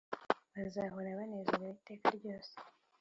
[0.55, 2.53] Bazahora banezerew’ iteka ryose!